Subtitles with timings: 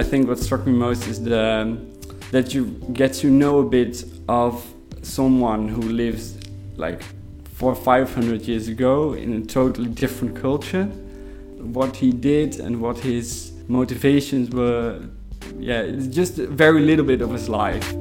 [0.00, 1.78] I think what struck me most is the
[2.30, 4.66] that you get to know a bit of
[5.02, 6.38] someone who lives
[6.76, 7.02] like
[7.58, 10.84] for 500 years ago in a totally different culture.
[11.76, 15.02] What he did and what his motivations were
[15.58, 17.92] yeah it's just a very little bit of his life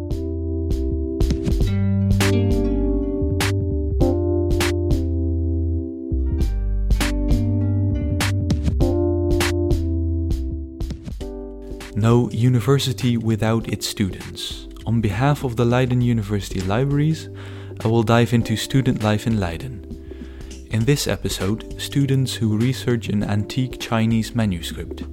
[12.49, 14.67] university without its students.
[14.87, 17.29] On behalf of the Leiden University Libraries,
[17.83, 19.75] I will dive into student life in Leiden.
[20.71, 25.03] In this episode, students who research an antique Chinese manuscript.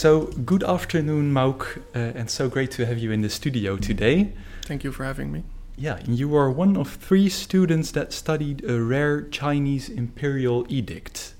[0.00, 4.32] So, good afternoon, Mauk, uh, and so great to have you in the studio today.
[4.64, 5.42] Thank you for having me.
[5.76, 11.34] Yeah, you are one of three students that studied a rare Chinese imperial edict.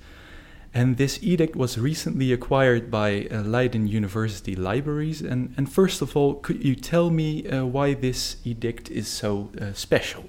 [0.74, 5.22] And this edict was recently acquired by uh, Leiden University Libraries.
[5.22, 9.48] And, and first of all, could you tell me uh, why this edict is so
[9.58, 10.24] uh, special?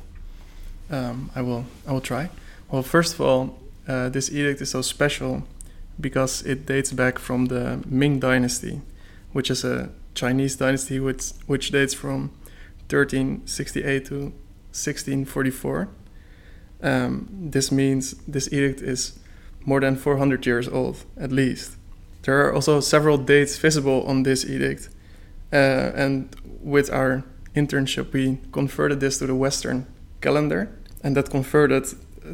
[0.90, 1.66] Um, I will.
[1.86, 2.30] I will try.
[2.70, 3.60] Well, first of all,
[3.90, 5.44] uh, this edict is so special
[6.02, 8.82] because it dates back from the Ming Dynasty,
[9.32, 12.32] which is a Chinese dynasty which, which dates from
[12.90, 14.16] 1368 to
[14.74, 15.88] 1644.
[16.84, 19.20] Um, this means this edict is
[19.66, 21.78] more than 400 years old, at least.
[22.24, 24.90] There are also several dates visible on this edict,
[25.54, 27.24] uh, and with our
[27.56, 29.88] internship, we converted this to the Western
[30.22, 31.86] calendar, and that converted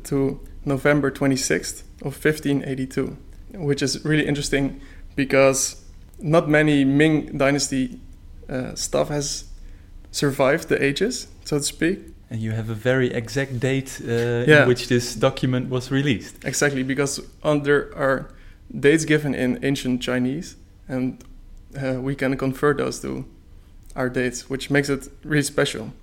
[0.03, 3.17] to November 26th of 1582
[3.57, 4.79] which is really interesting
[5.15, 5.83] because
[6.19, 7.99] not many Ming Dynasty
[8.49, 9.45] uh, stuff has
[10.11, 11.99] survived the ages, so to speak.
[12.29, 14.61] And you have a very exact date uh, yeah.
[14.63, 16.43] in which this document was released.
[16.43, 18.29] Exactly, because under are
[18.77, 20.55] dates given in ancient Chinese,
[20.87, 21.23] and
[21.81, 23.25] uh, we can convert those to
[23.95, 25.93] our dates, which makes it really special.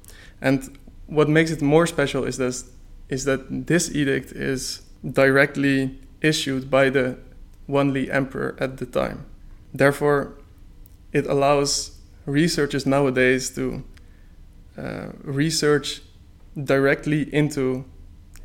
[0.41, 2.71] And what makes it more special is this
[3.09, 4.83] is that this edict is
[5.13, 7.19] directly issued by the
[7.69, 9.27] Wanli emperor at the time.
[9.73, 10.35] Therefore,
[11.13, 13.85] it allows researchers nowadays to
[14.77, 16.03] uh, research
[16.63, 17.85] directly into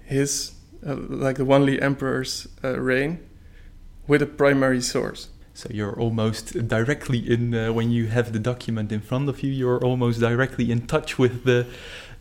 [0.06, 0.54] his,
[0.86, 3.20] uh, like the Wanli emperor's uh, reign,
[4.08, 5.30] with a primary source.
[5.54, 9.52] So you're almost directly in uh, when you have the document in front of you.
[9.52, 11.68] You're almost directly in touch with the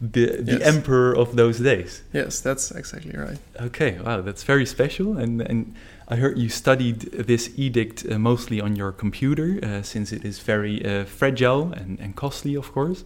[0.00, 0.76] the, the yes.
[0.76, 2.03] emperor of those days.
[2.12, 3.38] Yes, that's exactly right.
[3.60, 5.16] Okay, wow, that's very special.
[5.16, 5.75] And and
[6.10, 10.38] I heard you studied this edict uh, mostly on your computer, uh, since it is
[10.38, 13.04] very uh, fragile and, and costly, of course.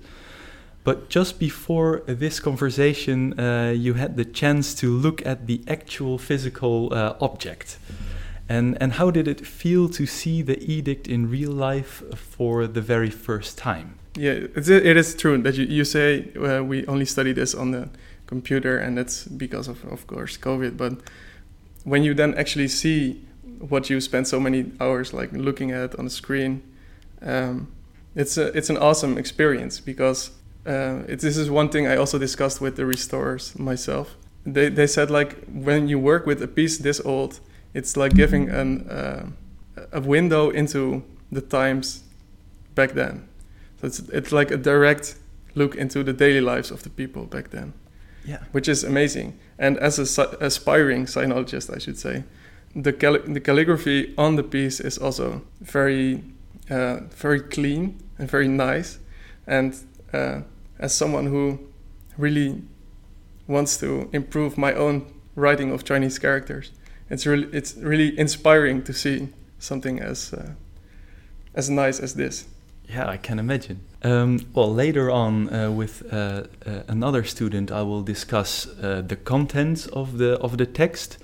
[0.84, 6.18] But just before this conversation, uh, you had the chance to look at the actual
[6.18, 7.78] physical uh, object.
[8.48, 12.80] And, and how did it feel to see the edict in real life for the
[12.80, 13.98] very first time?
[14.14, 17.70] Yeah, it's, it is true that you, you say uh, we only study this on
[17.70, 17.88] the
[18.26, 20.76] computer, and that's because of, of course, COVID.
[20.76, 20.92] But
[21.84, 23.24] when you then actually see
[23.58, 26.62] what you spend so many hours like looking at on the screen,
[27.22, 27.72] um,
[28.14, 30.30] it's a, it's an awesome experience because
[30.66, 34.16] uh, it, this is one thing I also discussed with the restorers myself.
[34.44, 37.40] They, they said like when you work with a piece this old,
[37.74, 39.26] it's like giving an uh,
[39.92, 42.04] a window into the times
[42.74, 43.28] back then.
[43.82, 45.16] So it's it's like a direct
[45.54, 47.72] look into the daily lives of the people back then.
[48.24, 49.38] Yeah, which is amazing.
[49.58, 52.22] And as a aspiring sinologist, I should say,
[52.76, 56.22] the cal- the calligraphy on the piece is also very
[56.70, 59.00] uh, very clean and very nice.
[59.48, 59.74] And
[60.12, 60.42] uh,
[60.78, 61.58] as someone who
[62.16, 62.62] really
[63.48, 66.70] wants to improve my own writing of Chinese characters,
[67.10, 70.52] it's really it's really inspiring to see something as uh,
[71.56, 72.46] as nice as this.
[72.92, 73.80] Yeah, I can imagine.
[74.02, 76.16] Um, well, later on, uh, with uh,
[76.66, 81.18] uh, another student, I will discuss uh, the contents of the of the text.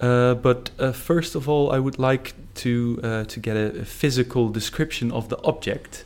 [0.00, 5.12] Uh, but uh, first of all, I would like to to get a, physical description
[5.12, 6.04] of the object,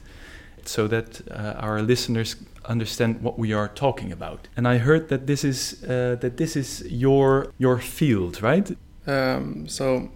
[0.64, 1.20] so that
[1.58, 4.48] our listeners understand what we are talking about.
[4.56, 5.80] And I heard that this is
[6.20, 8.76] that this is your your field, right?
[9.06, 10.08] Um, so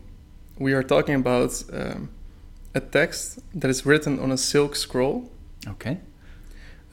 [0.58, 2.08] we are talking about um,
[2.74, 5.30] a text that is written on a silk scroll.
[5.66, 5.98] Okay.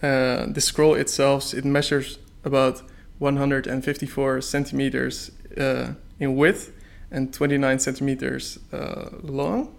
[0.02, 2.82] Uh, the scroll itself it measures about
[3.20, 6.72] 154 centimeters uh, in width
[7.12, 9.76] and 29 centimeters uh, long.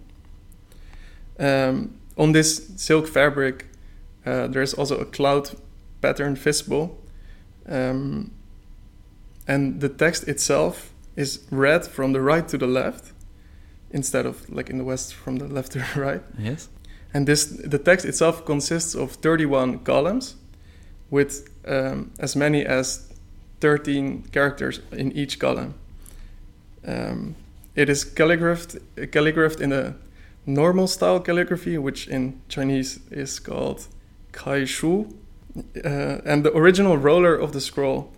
[1.38, 3.66] Um, on this silk fabric,
[4.26, 5.50] uh, there's also a cloud
[6.02, 6.98] pattern visible.
[7.66, 8.32] Um,
[9.46, 13.12] and the text itself is read from the right to the left
[13.90, 16.22] instead of like in the west from the left to the right.
[16.38, 16.68] Yes.
[17.12, 20.36] and this the text itself consists of 31 columns
[21.10, 23.12] with um, as many as
[23.60, 25.74] 13 characters in each column.
[26.86, 27.34] Um,
[27.74, 28.76] it is calligraphed
[29.12, 29.94] calligraphed in a
[30.46, 33.86] normal style calligraphy which in chinese is called
[34.32, 35.06] kai shu
[35.84, 38.10] uh, and the original roller of the scroll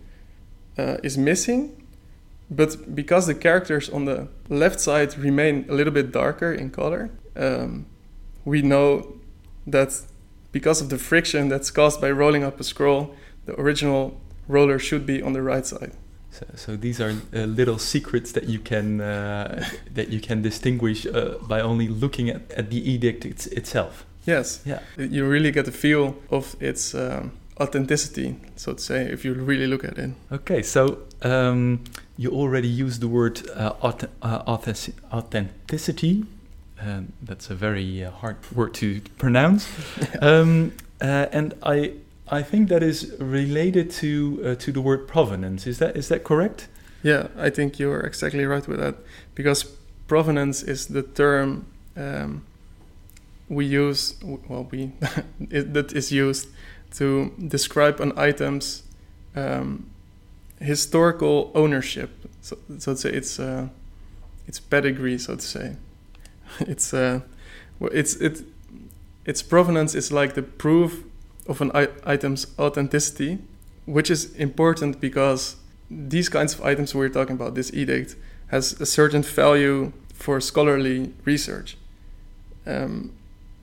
[0.77, 1.82] uh, is missing
[2.49, 7.09] but because the characters on the left side remain a little bit darker in color
[7.35, 7.85] um,
[8.45, 9.13] we know
[9.65, 10.01] that
[10.51, 15.05] because of the friction that's caused by rolling up a scroll, the original roller should
[15.05, 15.93] be on the right side.
[16.31, 19.63] So, so these are uh, little secrets that you can uh,
[19.93, 24.05] that you can distinguish uh, by only looking at, at the edict it's, itself.
[24.25, 24.79] Yes, Yeah.
[24.97, 29.67] you really get a feel of its um, authenticity, so to say, if you really
[29.67, 30.11] look at it.
[30.31, 30.63] Okay.
[30.63, 31.83] So um,
[32.17, 36.25] you already used the word uh, auth- uh, authentic- authenticity.
[36.79, 39.67] Um, that's a very uh, hard word to pronounce.
[40.21, 41.93] um, uh, and I
[42.29, 45.67] I think that is related to uh, to the word provenance.
[45.67, 46.67] Is that is that correct?
[47.03, 48.95] Yeah, I think you're exactly right with that,
[49.35, 49.65] because
[50.07, 51.65] provenance is the term
[51.97, 52.43] um,
[53.49, 54.15] we use.
[54.23, 54.91] Well, we
[55.49, 56.47] it, that is used
[56.95, 58.83] to describe an item's
[59.35, 59.89] um,
[60.63, 62.09] historical ownership.
[62.41, 63.67] So, so to say, it's uh,
[64.47, 65.75] it's pedigree, so to say.
[66.59, 67.21] it's uh,
[67.81, 68.43] it's it
[69.25, 71.03] its provenance is like the proof
[71.47, 71.71] of an
[72.05, 73.39] item's authenticity,
[73.85, 75.57] which is important because
[75.89, 78.15] these kinds of items we're talking about, this edict,
[78.47, 81.77] has a certain value for scholarly research.
[82.65, 83.11] Um,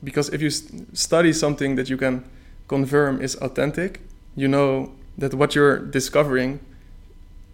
[0.05, 2.25] because if you s- study something that you can
[2.69, 4.00] confirm is authentic,
[4.37, 6.61] you know that what you're discovering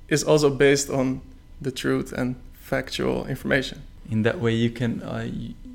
[0.08, 1.20] is also based on
[1.60, 3.82] the truth and factual information.
[4.10, 5.28] In that way, you can uh,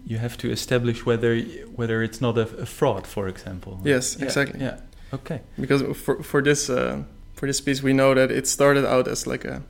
[0.05, 1.39] you have to establish whether
[1.75, 3.79] whether it's not a, a fraud, for example.
[3.83, 4.59] Yes, Yeah, exactly.
[4.61, 4.79] Yeah.
[5.13, 5.41] Okay.
[5.59, 9.27] because for for this uh, for this piece we know that it started out as
[9.27, 9.61] like a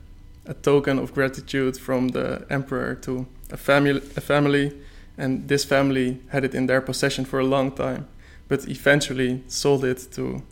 [0.46, 4.72] a token of gratitude from the emperor to a family a family
[5.18, 8.06] and this family had it in their possession for a long time
[8.48, 10.42] but eventually sold it to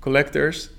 [0.00, 0.70] collectors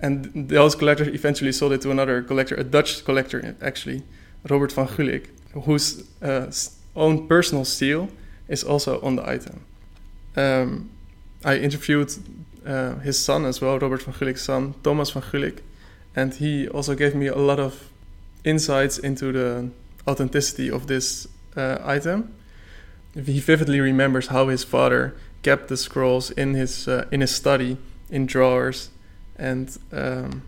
[0.00, 4.02] and those collectors eventually sold it to another collector a Dutch collector actually
[4.48, 5.26] Robert van Gulik
[5.64, 6.50] whose uh,
[6.94, 8.08] own personal seal
[8.48, 9.64] is also on the item
[10.36, 10.90] um,
[11.44, 12.12] I interviewed
[12.66, 15.60] uh, his son as well, Robert van Gulik's son, Thomas van Gulik,
[16.14, 17.90] and he also gave me a lot of
[18.44, 19.70] insights into the
[20.06, 22.34] authenticity of this uh, item.
[23.14, 27.78] He vividly remembers how his father kept the scrolls in his uh, in his study
[28.10, 28.90] in drawers,
[29.38, 30.42] and um,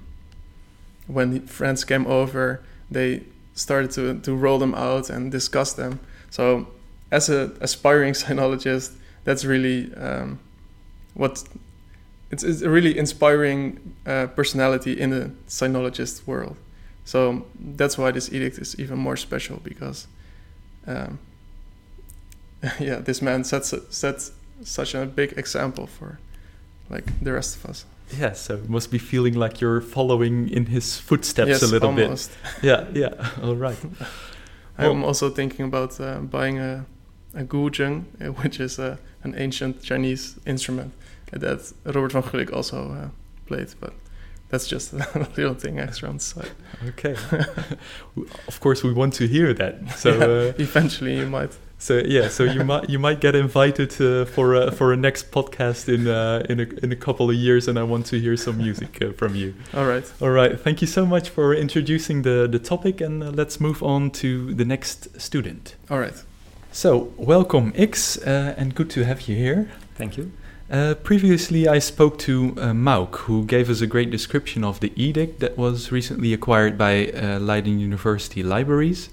[1.06, 3.22] when friends came over, they
[3.54, 6.00] started to to roll them out and discuss them.
[6.31, 6.66] So,
[7.10, 8.92] as an aspiring sinologist,
[9.25, 10.38] that's really um,
[11.14, 11.44] what
[12.31, 16.56] it's, it's a really inspiring uh, personality in the sinologist world.
[17.04, 20.06] So that's why this edict is even more special because,
[20.87, 21.18] um,
[22.78, 24.32] yeah, this man sets sets
[24.62, 26.20] such a big example for
[26.88, 27.85] like the rest of us.
[28.19, 28.33] Yeah.
[28.33, 32.31] So it must be feeling like you're following in his footsteps yes, a little almost.
[32.31, 32.62] bit.
[32.62, 32.87] Yeah.
[32.93, 33.31] Yeah.
[33.43, 33.79] All right.
[34.79, 36.87] I'm also thinking about uh, buying a
[37.35, 40.93] a guzheng, uh, which is uh, an ancient Chinese instrument
[41.33, 43.09] that Robert van Gulik also uh,
[43.47, 43.93] played, but
[44.49, 46.50] that's just a little thing extra on the side.
[46.88, 47.14] Okay.
[48.49, 49.75] of course, we want to hear that.
[49.97, 50.11] So.
[50.11, 50.25] Yeah.
[50.25, 51.57] Uh, Eventually, you might.
[51.80, 55.30] So yeah, so you might you might get invited uh, for a, for a next
[55.30, 58.37] podcast in uh, in a in a couple of years, and I want to hear
[58.37, 59.54] some music uh, from you.
[59.72, 60.04] All right.
[60.20, 63.82] All right, thank you so much for introducing the the topic, and uh, let's move
[63.82, 65.76] on to the next student.
[65.88, 66.22] All right.
[66.70, 69.70] So welcome X, uh, and good to have you here.
[69.94, 70.32] Thank you.
[70.70, 74.92] Uh, previously, I spoke to uh, Mauk, who gave us a great description of the
[74.96, 79.08] edict that was recently acquired by uh, Leiden University Libraries.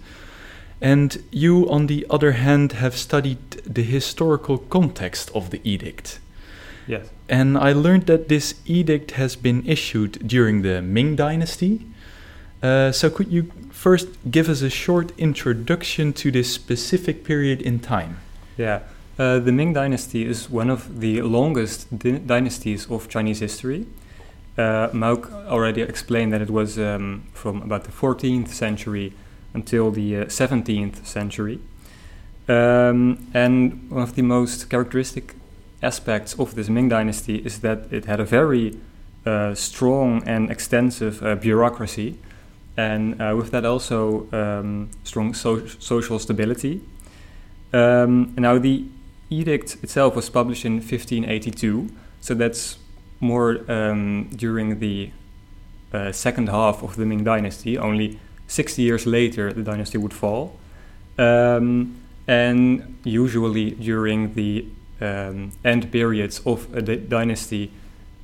[0.81, 6.19] And you, on the other hand, have studied the historical context of the edict.
[6.85, 7.09] Yes.
[7.27, 11.85] And I learned that this edict has been issued during the Ming Dynasty.
[12.61, 17.79] Uh, so, could you first give us a short introduction to this specific period in
[17.79, 18.19] time?
[18.57, 18.81] Yeah.
[19.19, 23.87] Uh, the Ming Dynasty is one of the longest dy- dynasties of Chinese history.
[24.57, 29.13] Uh, Mauk already explained that it was um, from about the 14th century
[29.57, 31.59] until the uh, 17th century.
[32.47, 35.35] Um, and one of the most characteristic
[35.81, 38.77] aspects of this Ming Dynasty is that it had a very
[39.25, 42.17] uh, strong and extensive uh, bureaucracy,
[42.77, 46.81] and uh, with that also um, strong so- social stability.
[47.73, 48.85] Um, now, the
[49.29, 51.89] edict itself was published in 1582,
[52.21, 52.77] so that's
[53.19, 55.11] more um, during the
[55.91, 57.77] uh, second half of the Ming Dynasty.
[57.77, 60.57] Only 60 years later, the dynasty would fall.
[61.17, 64.65] Um, and usually during the
[64.99, 67.71] um, end periods of a dynasty,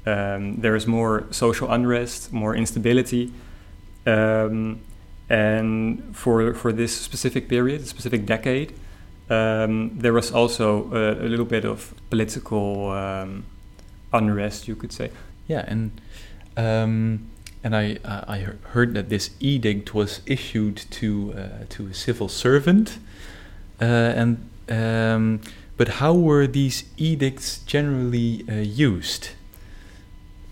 [0.05, 3.31] um, there is more social unrest, more instability.
[4.05, 4.81] Um,
[5.29, 8.73] and for, for this specific period, specific decade,
[9.29, 13.45] um, there was also a, a, little bit of political um,
[14.11, 15.11] unrest, you could say.
[15.47, 15.91] Yeah, and
[17.63, 22.99] and I I heard that this edict was issued to uh, to a civil servant,
[23.81, 25.41] uh, and um,
[25.77, 29.29] but how were these edicts generally uh, used?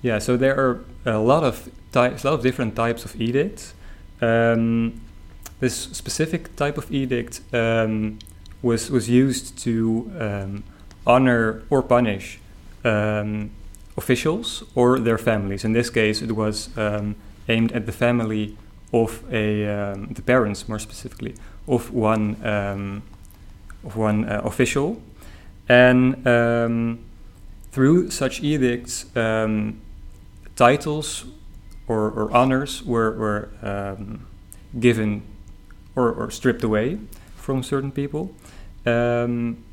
[0.01, 3.73] Yeah, so there are a lot of types, a lot of different types of edicts.
[4.21, 5.01] Um,
[5.59, 8.19] this specific type of edict um,
[8.61, 10.63] was was used to um,
[11.05, 12.39] honor or punish
[12.83, 13.51] um,
[13.97, 15.63] officials or their families.
[15.63, 17.15] In this case, it was um,
[17.47, 18.57] aimed at the family
[18.93, 21.35] of a um, the parents, more specifically,
[21.67, 23.03] of one um,
[23.83, 25.01] of one uh, official,
[25.69, 26.99] and um,
[27.71, 29.79] through such edicts, um,
[30.55, 31.25] titles
[31.87, 34.25] or, or, honors were were um,
[34.79, 35.23] given
[35.95, 36.97] or, or, stripped away
[37.35, 38.33] from certain people,
[38.85, 39.63] and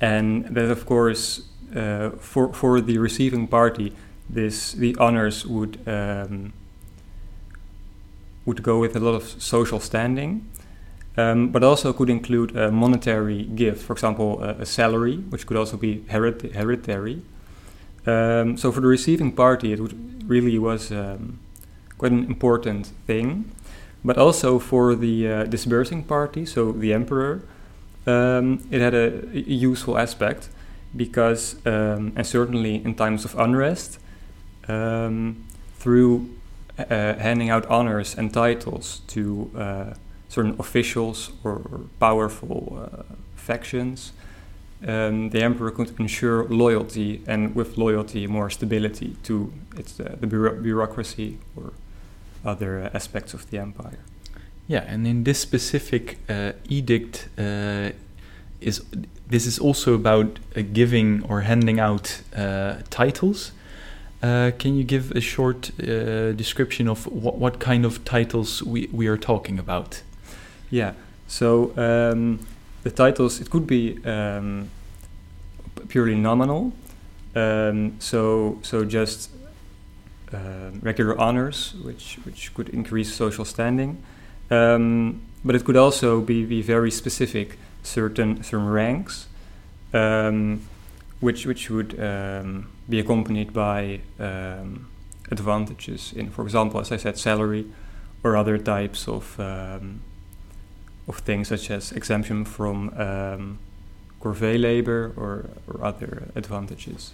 [0.00, 3.92] that of course uh, for for the receiving party,
[4.28, 6.52] this the honors would um,
[8.44, 10.48] would go with a lot of social standing,
[11.16, 15.56] um, but also could include a monetary gift, for example, a, a salary, which could
[15.56, 17.22] also be herit- hereditary.
[18.04, 21.38] Um, so for the receiving party, it would really was um,
[21.98, 23.50] quite an important thing,
[24.04, 27.42] but also for the uh, disbursing party, so the emperor,
[28.06, 30.48] um, it had a, a useful aspect
[30.96, 33.98] because, um, and certainly in times of unrest,
[34.68, 35.44] um,
[35.78, 36.28] through
[36.78, 39.94] uh, handing out honors and titles to uh,
[40.28, 43.02] certain officials or, powerful uh,
[43.36, 44.12] factions,
[44.86, 50.26] um, the emperor could ensure loyalty, and with loyalty, more stability to its, uh, the
[50.26, 51.72] bureau- bureaucracy or
[52.44, 53.98] other aspects of the empire.
[54.66, 57.28] Yeah, and in this specific uh, edict,
[58.60, 58.82] is
[59.32, 63.52] this is also about uh, giving or handing out uh, titles.
[64.22, 68.88] Uh, can you give a short uh, description of what, what kind of titles we,
[68.92, 70.02] we are talking about?
[70.70, 70.92] Yeah,
[71.26, 72.46] so um,
[72.82, 74.68] the titles, it could be um,
[75.88, 76.72] purely nominal,
[77.34, 79.30] um, so, so just
[80.32, 84.02] um, regular honors, which, which could increase social standing.
[84.50, 89.28] Um, but it could also be, be very specific certain certain ranks,
[89.92, 90.62] um,
[91.20, 94.88] which which would um, be accompanied by um,
[95.30, 97.66] advantages in, for example, as I said, salary
[98.22, 100.00] or other types of um,
[101.08, 103.58] of things such as exemption from um,
[104.20, 107.12] corvée labor or, or other advantages.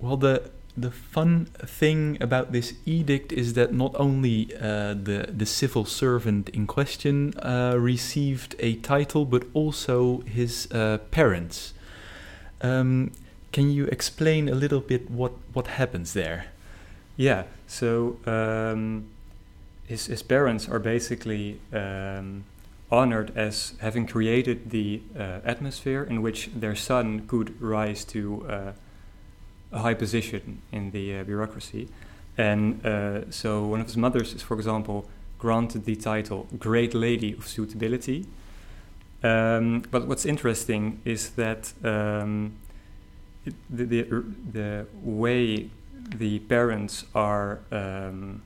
[0.00, 5.46] Well, the the fun thing about this edict is that not only uh, the the
[5.46, 11.74] civil servant in question uh, received a title, but also his uh, parents.
[12.60, 13.12] Um,
[13.52, 16.46] can you explain a little bit what what happens there?
[17.16, 17.44] Yeah.
[17.66, 19.06] So um,
[19.86, 21.60] his his parents are basically.
[21.72, 22.44] Um,
[22.92, 28.72] honored as having created the uh, atmosphere in which their son could rise to uh,
[29.74, 31.88] a high position in the uh, bureaucracy.
[32.38, 37.32] And uh, so one of his mothers is, for example, granted the title Great Lady
[37.32, 38.26] of Suitability.
[39.22, 42.54] Um, but what's interesting is that um,
[43.44, 45.70] it, the, the, the, way
[46.16, 48.42] the parents are um,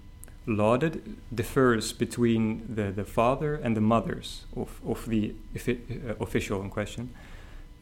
[0.47, 6.71] lauded differs between the, the father and the mothers of, of the uh, official in
[6.71, 7.11] question.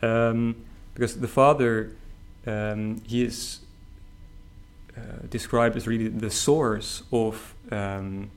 [0.03, 0.57] Um,
[0.95, 1.93] because the father
[2.47, 3.61] um, he is
[4.97, 8.31] uh, described as really the source of um,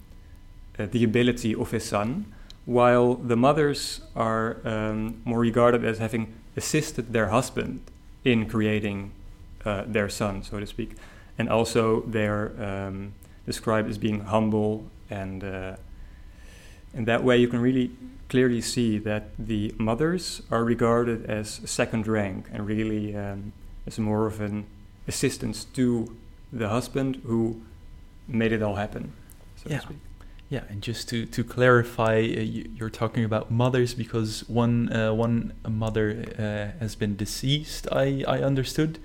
[0.78, 2.26] uh, the ability of his son,
[2.66, 7.80] while the mothers are um, more regarded as having assisted their husband
[8.26, 9.12] in creating
[9.66, 10.96] uh, their son, so to speak.
[11.38, 13.14] And also they're um,
[13.46, 15.76] described as being humble and uh,
[16.94, 17.92] in that way you can really
[18.30, 23.52] clearly see that the mothers are regarded as second rank and really um,
[23.88, 24.66] as more of an
[25.08, 26.16] assistance to
[26.52, 27.62] the husband who
[28.28, 29.12] made it all happen.
[29.58, 29.78] So Yeah.
[29.80, 29.98] to speak.
[30.52, 35.14] Yeah, and just to to clarify, uh, you, you're talking about mothers because one uh,
[35.14, 37.88] one mother uh, has been deceased.
[37.92, 38.98] I I understood,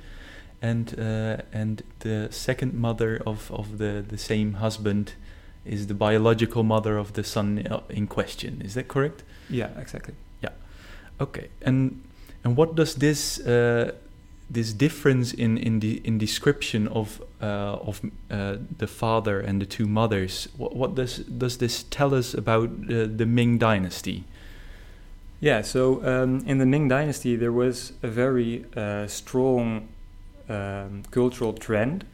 [0.63, 5.13] and uh, and the second mother of of the the same husband
[5.67, 8.63] is the biological mother of the son uh, in question.
[8.65, 9.23] Is that correct?
[9.51, 10.15] Yeah, exactly.
[10.43, 10.53] Yeah,
[11.21, 12.01] okay, and
[12.45, 13.93] and what does this uh,
[14.51, 19.67] this difference in in the in description of uh, of uh, the father and the
[19.67, 20.49] two mothers?
[20.57, 24.25] What, what does does this tell us about uh, the Ming Dynasty?
[25.41, 29.89] Yeah, so um, in the Ming Dynasty, there was a very uh, strong
[30.49, 32.07] um, cultural trend,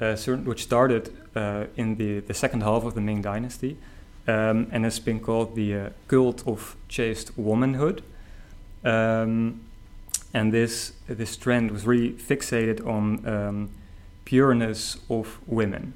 [0.00, 3.78] uh, certain, which started uh, in the, the second half of the Ming Dynasty
[4.28, 8.02] um, and has been called the cult of chaste womanhood.
[8.84, 9.60] Um,
[10.34, 13.70] and this, this trend was really fixated on um,
[14.24, 15.94] pureness of women.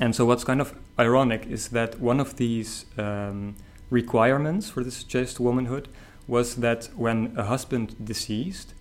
[0.00, 3.54] And so, what's kind of ironic is that one of these um,
[3.90, 5.88] requirements for this chaste womanhood
[6.26, 8.74] was that when a husband deceased,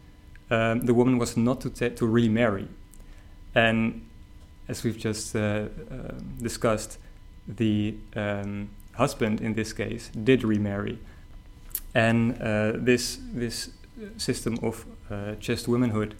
[0.50, 2.68] um, the woman was not to, ta- to remarry.
[3.54, 4.08] And
[4.68, 5.66] as we've just uh, uh,
[6.42, 6.98] discussed,
[7.48, 11.00] the um, husband in this case did remarry.
[11.94, 13.70] And uh, this, this
[14.18, 16.16] system of uh, chaste womanhood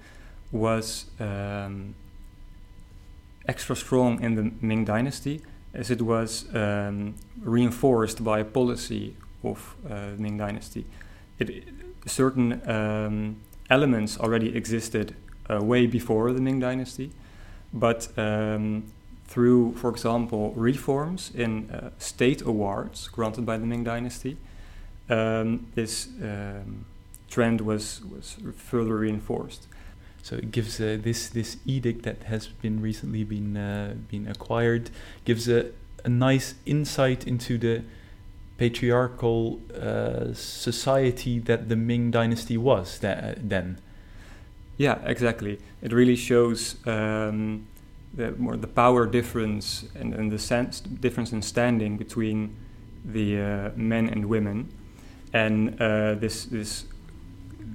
[0.52, 1.96] was um,
[3.48, 5.42] extra strong in the Ming Dynasty
[5.74, 10.86] as it was um, reinforced by a policy of uh, Ming Dynasty.
[11.40, 11.64] It,
[12.06, 13.38] certain um,
[13.70, 15.16] elements already existed
[15.50, 17.12] uh, way before the Ming Dynasty,
[17.74, 18.92] but um,
[19.26, 24.38] through, for example, reforms in uh, state awards granted by the Ming Dynasty,
[25.10, 26.86] um, this um,
[27.34, 29.68] trend was, was further reinforced.
[30.22, 34.90] So it gives uh, this this edict that has been recently been uh, been acquired
[35.26, 35.72] gives a,
[36.06, 37.84] a nice insight into the
[38.58, 43.80] patriarchal uh, society that the Ming Dynasty was tha- then.
[44.78, 45.60] Yeah, exactly.
[45.82, 47.68] It really shows um,
[48.14, 52.56] the more the power difference and, and the sense difference in standing between
[53.04, 54.70] the uh, men and women,
[55.34, 56.86] and uh, this this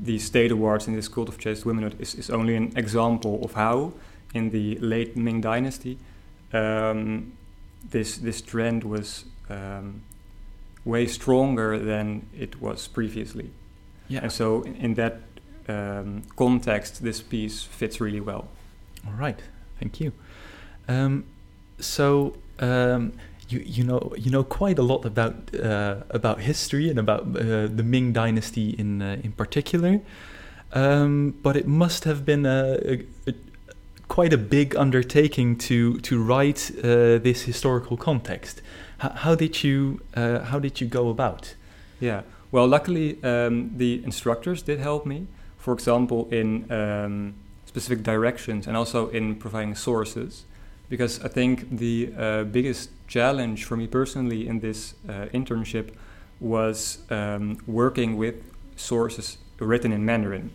[0.01, 3.55] these state awards in this cult of chaste womanhood is, is only an example of
[3.55, 3.93] how
[4.35, 5.99] in the late Ming Dynasty
[6.53, 7.33] um,
[7.91, 10.03] this this trend was um,
[10.85, 13.51] way stronger than it was previously.
[14.09, 14.21] Yeah.
[14.23, 15.21] And so, in, in that
[15.69, 18.49] um, context, this piece fits really well.
[19.07, 19.39] All right.
[19.79, 20.13] Thank you.
[20.89, 21.25] Um,
[21.79, 23.13] so um,
[23.49, 27.67] you you know you know quite a lot about uh, about history and about uh,
[27.67, 30.01] the Ming Dynasty in uh, in particular,
[30.73, 33.35] um, but it must have been a, a, a
[34.09, 38.63] quite a big undertaking to to write uh, this historical context.
[39.03, 41.55] H- how did you uh, how did you go about?
[42.01, 42.23] Yeah.
[42.51, 45.27] Well, luckily, um, the instructors did help me.
[45.59, 47.35] For example, in um,
[47.67, 50.45] specific directions and also in providing sources,
[50.89, 55.91] because I think the uh, biggest challenge for me personally in this uh, internship
[56.41, 58.37] was um, working with
[58.77, 60.51] sources written in Mandarin.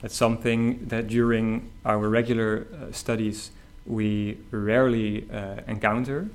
[0.00, 3.50] That's something that during our regular uh, studies
[3.86, 6.28] we rarely uh, encounter,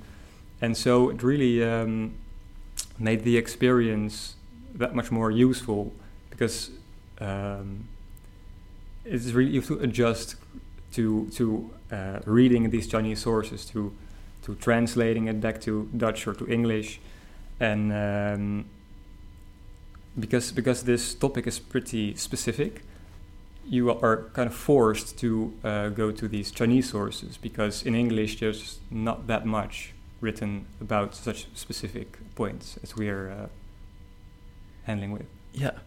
[0.61, 2.13] and so it really um,
[2.97, 4.35] made the experience
[4.75, 5.93] that much more useful
[6.29, 6.71] because
[7.19, 7.87] um,
[9.05, 10.35] it's really you have to adjust
[10.93, 13.93] to to uh, reading these Chinese sources to
[14.41, 16.99] to translating it back to Dutch or to English,
[17.59, 18.65] and um,
[20.19, 22.83] because because this topic is pretty specific,
[23.65, 28.39] you are kind of forced to uh, go to these Chinese sources because in English
[28.39, 33.47] there's not that much written about such specific points as we are uh,
[34.83, 35.25] handling with.
[35.53, 35.79] Yeah,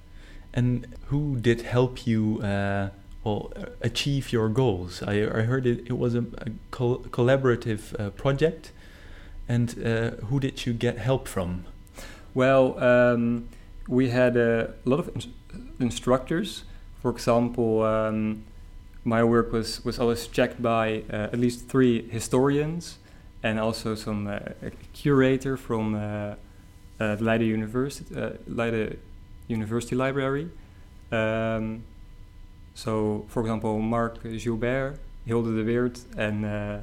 [0.53, 2.41] and who did help you?
[2.43, 2.91] Uh,
[3.25, 5.03] well, achieve your goals.
[5.03, 8.73] I, I heard it, it was a, a col- collaborative uh, project,
[9.49, 11.65] and uh, who did you get help from?
[12.35, 13.49] Well, um,
[13.89, 15.29] we had a lot of ins-
[15.79, 16.65] instructors.
[17.01, 18.45] For example, um,
[19.05, 22.99] my work was, was always checked by uh, at least three historians
[23.43, 24.39] and also some uh,
[24.93, 26.35] curator from uh,
[27.01, 28.15] uh, Leiden University,
[28.47, 28.99] Leiden
[29.49, 30.49] University Library.
[31.11, 31.83] Um,
[32.75, 36.79] so, for example, Marc Gilbert, Hilde de Weert, and uh,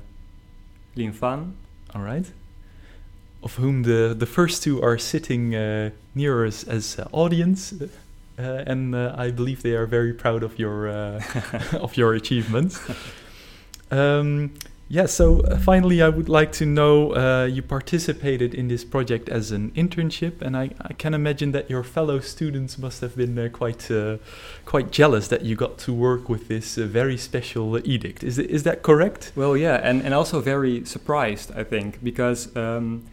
[0.96, 1.56] Lien Van.
[1.94, 2.26] All right.
[3.42, 7.74] Of whom the, the first two are sitting uh, near us as uh, audience.
[8.38, 11.22] uh, and uh, I believe they are very proud of your uh,
[11.74, 12.80] of your achievements.
[13.92, 14.54] Um,
[14.92, 19.30] yeah, so uh, finally, I would like to know uh, you participated in this project
[19.30, 23.38] as an internship, and I, I can imagine that your fellow students must have been
[23.38, 24.18] uh, quite uh,
[24.66, 28.24] quite jealous that you got to work with this uh, very special edict.
[28.24, 29.32] Is is that correct?
[29.36, 33.04] Well, yeah, and, and also very surprised, I think, because um,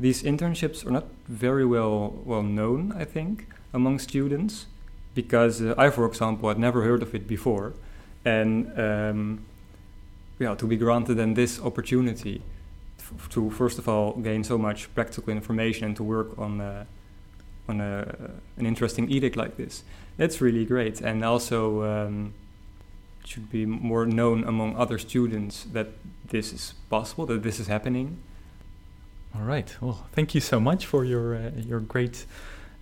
[0.00, 4.66] these internships are not very well well known, I think, among students,
[5.14, 7.74] because uh, I, for example, had never heard of it before,
[8.24, 9.44] and um,
[10.40, 12.42] yeah, to be granted then this opportunity
[12.98, 16.84] f- to first of all gain so much practical information and to work on uh,
[17.68, 19.84] on a, an interesting edict like this,
[20.16, 21.82] that's really great, and also.
[21.84, 22.34] Um,
[23.24, 25.88] should be more known among other students that
[26.28, 28.18] this is possible, that this is happening.
[29.34, 29.76] All right.
[29.80, 32.26] Well, thank you so much for your uh, your great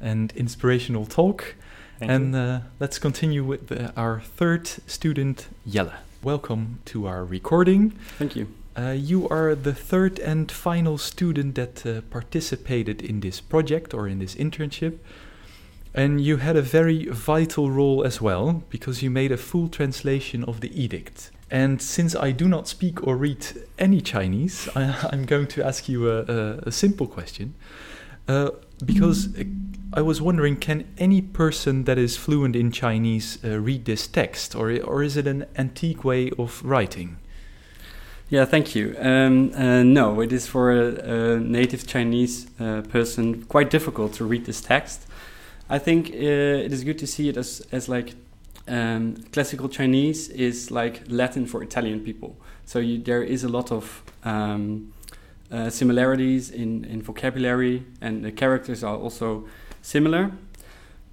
[0.00, 1.56] and inspirational talk.
[1.98, 5.92] Thank and uh, let's continue with uh, our third student, Jelle.
[6.24, 7.90] Welcome to our recording.
[8.18, 8.48] Thank you.
[8.76, 14.08] Uh, you are the third and final student that uh, participated in this project or
[14.08, 14.98] in this internship.
[15.94, 20.42] And you had a very vital role as well because you made a full translation
[20.42, 21.30] of the edict.
[21.52, 23.46] And since I do not speak or read
[23.78, 27.54] any Chinese, I, I'm going to ask you a, a, a simple question.
[28.26, 28.50] Uh,
[28.84, 29.44] because uh,
[29.92, 34.54] I was wondering, can any person that is fluent in Chinese uh, read this text,
[34.54, 37.16] or or is it an antique way of writing?
[38.28, 38.94] Yeah, thank you.
[38.98, 44.26] Um, uh, no, it is for a, a native Chinese uh, person quite difficult to
[44.26, 45.06] read this text.
[45.70, 48.14] I think uh, it is good to see it as, as like
[48.66, 52.36] um, classical Chinese is like Latin for Italian people.
[52.66, 54.92] So you, there is a lot of um,
[55.50, 59.48] uh, similarities in, in vocabulary, and the characters are also
[59.82, 60.32] similar.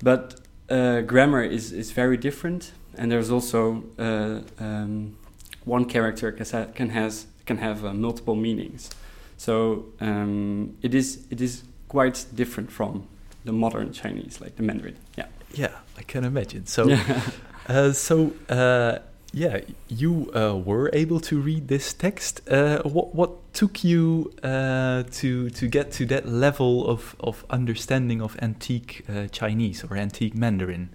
[0.03, 5.17] But uh, grammar is, is very different, and there's also uh, um,
[5.63, 8.89] one character can, ha- can has can have uh, multiple meanings.
[9.37, 13.07] So um, it is it is quite different from
[13.45, 14.97] the modern Chinese, like the Mandarin.
[15.17, 15.27] Yeah.
[15.53, 16.65] Yeah, I can imagine.
[16.65, 16.97] So,
[17.69, 18.99] uh, so uh,
[19.35, 22.41] yeah, you uh, were able to read this text.
[22.49, 28.21] Uh, what what took you uh, to to get to that level of of understanding
[28.21, 30.89] of antique uh, Chinese or antique Mandarin?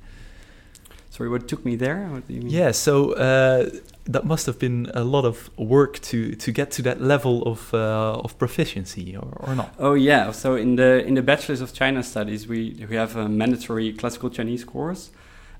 [1.11, 2.09] Sorry, what took me there?
[2.09, 2.51] What do you mean?
[2.51, 3.69] Yeah, so uh,
[4.05, 7.75] that must have been a lot of work to to get to that level of
[7.75, 9.75] uh, of proficiency, or, or not?
[9.79, 10.33] Oh yeah.
[10.33, 14.31] So in the in the Bachelor's of China Studies, we we have a mandatory classical
[14.31, 15.11] Chinese course,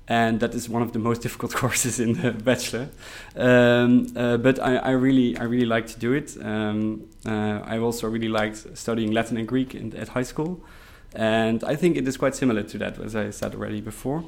[0.07, 2.89] and that is one of the most difficult courses in the Bachelor.
[3.35, 6.37] Um, uh, but I, I really I really like to do it.
[6.41, 10.63] Um, uh, I also really liked studying Latin and Greek in, at high school,
[11.15, 14.23] and I think it is quite similar to that, as I said already before.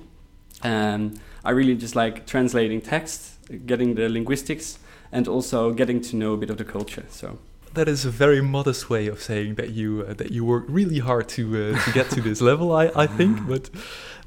[0.64, 4.80] Um, I really just like translating text, getting the linguistics,
[5.12, 7.06] and also getting to know a bit of the culture.
[7.10, 7.40] So.
[7.74, 11.00] That is a very modest way of saying that you uh, that you work really
[11.00, 12.72] hard to uh, to get to this level.
[12.72, 13.72] I, I think, but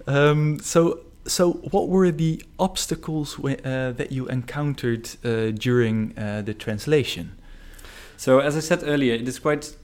[0.08, 6.54] um, so so what were the obstacles uh, that you encountered uh, during uh, the
[6.54, 7.36] translation?
[8.16, 9.76] So as I said earlier, it is quite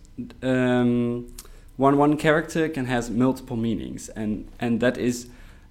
[0.42, 1.34] um,
[1.76, 5.26] one one character can has multiple meanings, and and that is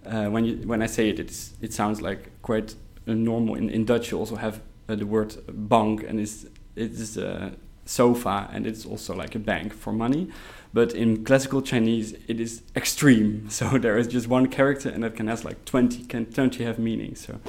[0.06, 3.56] uh, when you when I say it, it's, it sounds like quite normal.
[3.56, 7.54] In, in Dutch, you also have uh, the word bank, and it's it is a
[7.86, 10.30] sofa, and it's also like a bank for money.
[10.74, 13.48] But in classical Chinese, it is extreme.
[13.50, 16.80] So there is just one character, and that can has like twenty can twenty have
[16.80, 17.26] meanings.
[17.26, 17.40] So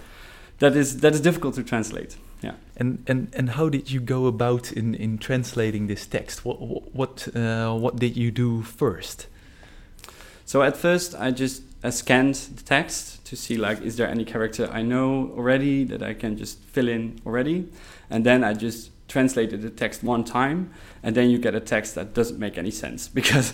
[0.59, 2.17] that is that is difficult to translate.
[2.43, 2.55] Yeah.
[2.77, 6.45] And and and how did you go about in in translating this text?
[6.45, 6.59] What
[6.95, 9.29] what uh, what did you do first?
[10.45, 14.25] So at first, I just uh, scanned the text to see like, is there any
[14.25, 17.69] character I know already that I can just fill in already,
[18.11, 20.71] and then I just translated the text one time,
[21.03, 23.53] and then you get a text that doesn't make any sense because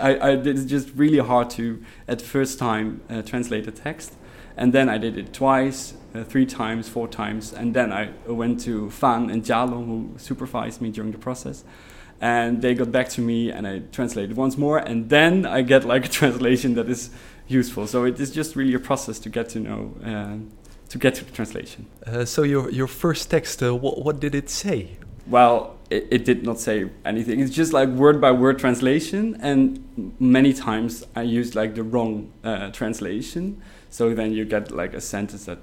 [0.00, 4.14] I, I it's just really hard to at first time uh, translate the text,
[4.56, 8.60] and then I did it twice, uh, three times, four times, and then I went
[8.62, 11.64] to Fan and Jalong who supervised me during the process
[12.22, 15.84] and they got back to me and I translated once more and then I get
[15.84, 17.10] like a translation that is
[17.48, 17.86] useful.
[17.86, 20.36] So it is just really a process to get to know uh,
[20.90, 21.86] to get to the translation.
[22.06, 24.96] Uh, so your your first text, uh, what what did it say?
[25.26, 27.40] Well, it, it did not say anything.
[27.40, 32.32] It's just like word by word translation, and many times I used like the wrong
[32.44, 33.62] uh, translation.
[33.90, 35.58] So then you get like a sentence that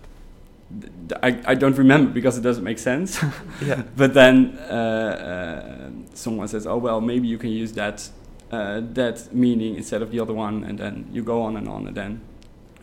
[0.82, 3.20] th- th- I, I don't remember because it doesn't make sense.
[3.66, 3.84] Yeah.
[3.96, 8.10] but then uh, uh, someone says, "Oh well, maybe you can use that
[8.52, 11.88] uh, that meaning instead of the other one," and then you go on and on,
[11.88, 12.22] and then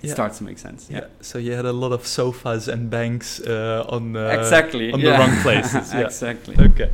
[0.00, 0.12] Yeah.
[0.12, 0.88] starts to make sense.
[0.90, 0.98] Yeah.
[0.98, 4.92] Yeah, So you had a lot of sofas and banks uh, on uh, exactly.
[4.92, 5.12] on yeah.
[5.12, 5.92] the wrong places.
[5.92, 6.00] Yeah.
[6.00, 6.56] exactly.
[6.58, 6.90] Okay.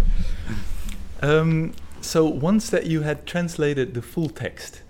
[1.22, 4.82] Um, so once that you had translated the full text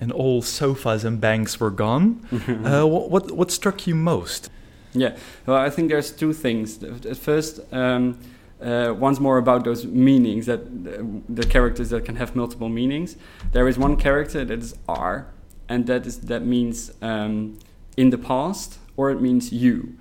[0.00, 2.26] and all sofas and banks were gone,
[2.64, 4.50] uh, what, what what struck you most?
[4.92, 5.14] Yeah,
[5.46, 6.82] well, I think there's two things.
[6.82, 8.18] At first, um,
[8.60, 13.16] uh, once more about those meanings that uh, the characters that can have multiple meanings.
[13.52, 15.26] There is one character that is R,
[15.68, 17.58] and that is that means um,
[17.96, 19.94] in the past or it means you.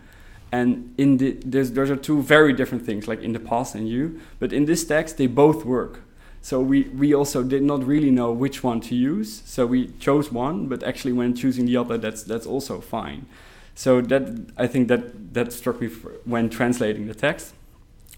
[0.51, 3.89] And in the there's, those are two very different things, like in the past and
[3.89, 4.19] you.
[4.39, 6.01] But in this text, they both work.
[6.41, 9.41] So we, we also did not really know which one to use.
[9.45, 13.25] So we chose one, but actually when choosing the other, that's that's also fine.
[13.73, 15.87] So that I think that that struck me
[16.23, 17.53] when translating the text.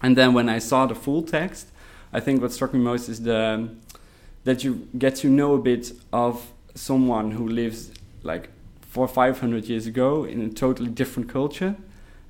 [0.02, 1.68] And then when I saw the full text,
[2.12, 3.70] I think what struck me most is the
[4.44, 7.90] that you get to know a bit of someone who lives
[8.22, 8.48] like
[8.80, 11.76] four five hundred years ago in a totally different culture,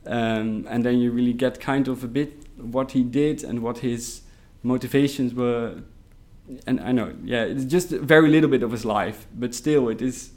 [0.06, 3.78] um, and then you really get kind of a bit what he did and what
[3.78, 4.22] his
[4.62, 5.82] motivations were.
[6.66, 9.90] And I know, yeah, it's just a very little bit of his life, but still,
[9.90, 10.30] it is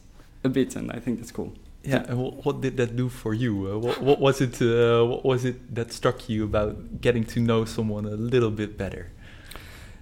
[0.43, 1.53] a bit, and I think that's cool.
[1.83, 3.71] Yeah, and what did that do for you?
[3.71, 4.61] Uh, what, what was it?
[4.61, 8.77] Uh, what was it that struck you about getting to know someone a little bit
[8.77, 9.09] better?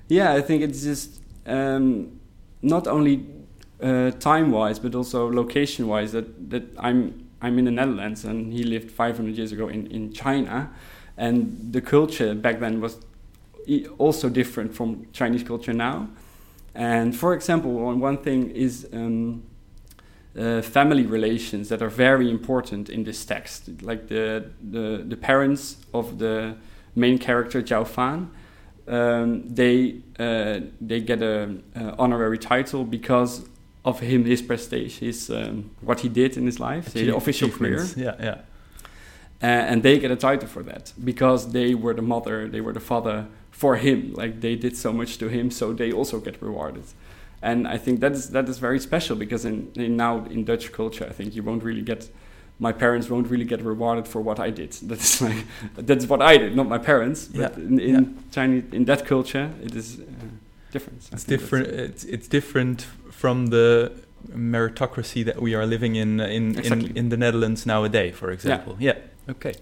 [0.07, 2.19] Yeah, I think it's just um,
[2.61, 3.25] not only
[3.81, 6.11] uh, time-wise, but also location-wise.
[6.11, 10.13] That that I'm I'm in the Netherlands, and he lived 500 years ago in in
[10.13, 10.71] China,
[11.17, 12.97] and the culture back then was
[13.97, 16.09] also different from Chinese culture now.
[16.73, 18.87] And for example, one one thing is.
[18.93, 19.43] Um,
[20.37, 25.77] uh, family relations that are very important in this text, like the the, the parents
[25.91, 26.55] of the
[26.95, 28.29] main character Zhao Fan,
[28.87, 33.47] um, they uh, they get a, a honorary title because
[33.85, 37.85] of him, his prestige, his um, what he did in his life, his official career.
[37.95, 38.37] Yeah, yeah.
[39.41, 42.73] uh, and they get a title for that because they were the mother, they were
[42.73, 44.13] the father for him.
[44.13, 46.85] Like they did so much to him, so they also get rewarded.
[47.41, 50.71] And I think that is that is very special because in, in now in Dutch
[50.73, 52.09] culture, I think you won't really get.
[52.61, 54.73] My parents won't really get rewarded for what I did.
[54.83, 55.45] That's like
[55.77, 57.27] that's what I did, not my parents.
[57.27, 58.31] But Yeah, in, in yeah.
[58.31, 60.03] Chinese, in that culture, it is uh,
[60.71, 61.07] different.
[61.13, 61.67] It's different.
[61.67, 62.85] It's it's different
[63.19, 63.91] from the
[64.35, 66.89] meritocracy that we are living in uh, in Exactly.
[66.89, 68.75] in, in the Netherlands nowadays, for example.
[68.79, 68.97] Yeah.
[69.29, 69.53] Okay.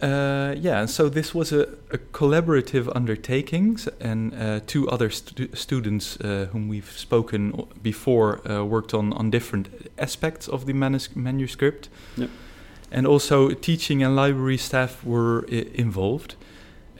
[0.00, 6.16] Uh, yeah, so this was a, a collaborative undertaking, and uh, two other stu- students
[6.20, 9.68] uh, whom we've spoken before uh, worked on, on different
[9.98, 11.88] aspects of the manus- manuscript.
[12.16, 12.30] Yep.
[12.92, 16.36] And also, teaching and library staff were I- involved.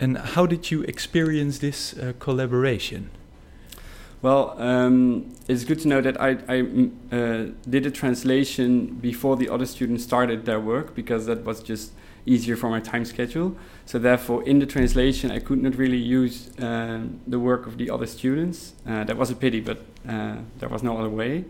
[0.01, 3.11] And how did you experience this uh, collaboration?
[4.21, 9.37] Well, um, it's good to know that I, I mm, uh, did a translation before
[9.37, 11.93] the other students started their work because that was just
[12.27, 13.57] easier for my time schedule.
[13.87, 17.91] So therefore, in the translation, I could not really use um, the work of the
[17.91, 18.73] other students.
[18.85, 19.79] Uh, that was a pity, but
[20.09, 21.45] uh, there was no other way.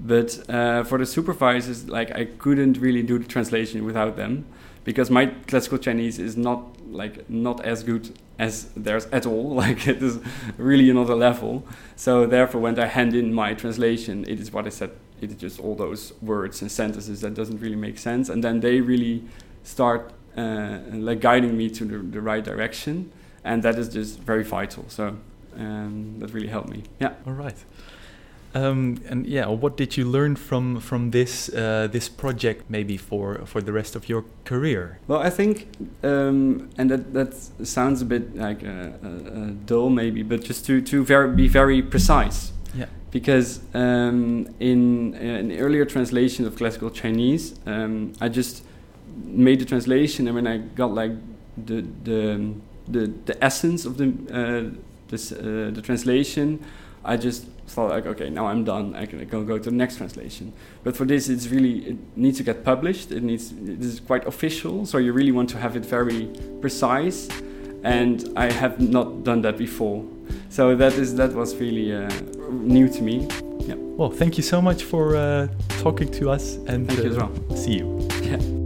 [0.00, 4.46] But uh, for the supervisors, like I couldn't really do the translation without them
[4.82, 9.54] because my classical Chinese is not like not as good as theirs at all.
[9.60, 10.18] Like it is
[10.56, 11.66] really another level.
[11.96, 14.90] So therefore, when I hand in my translation, it is what I said.
[15.20, 18.60] It is just all those words and sentences that doesn't really make sense, and then
[18.60, 19.24] they really
[19.62, 23.12] start uh, like guiding me to the, the right direction,
[23.44, 24.84] and that is just very vital.
[24.88, 25.18] So
[25.56, 26.84] um, that really helped me.
[26.98, 27.12] Yeah.
[27.26, 27.56] All right.
[28.54, 33.46] Um, and yeah, what did you learn from from this uh, this project maybe for
[33.46, 34.98] for the rest of your career?
[35.06, 35.68] Well, I think,
[36.02, 37.34] um, and that that
[37.66, 41.46] sounds a bit like uh, uh, uh, dull, maybe, but just to to very, be
[41.48, 42.52] very precise.
[42.74, 42.86] Yeah.
[43.12, 48.64] Because um, in an earlier translation of classical Chinese, um, I just
[49.24, 51.12] made the translation, and when I got like
[51.56, 52.54] the the
[52.88, 54.76] the, the essence of the uh,
[55.08, 56.58] this uh, the translation,
[57.04, 58.94] I just thought like, okay, now I'm done.
[58.94, 60.52] I can go go to the next translation.
[60.84, 63.10] But for this, it's really it needs to get published.
[63.12, 66.28] It needs this is quite official, so you really want to have it very
[66.60, 67.28] precise.
[67.82, 70.04] And I have not done that before,
[70.50, 72.10] so that is that was really uh,
[72.50, 73.26] new to me.
[73.60, 73.76] Yeah.
[73.76, 77.28] Well, thank you so much for uh, talking to us, and Thank you as uh,
[77.48, 77.56] well.
[77.56, 78.08] see you.
[78.22, 78.59] Yeah.